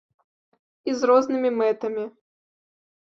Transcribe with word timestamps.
І 0.91 0.95
з 1.01 1.09
рознымі 1.11 1.49
мэтамі. 1.61 2.09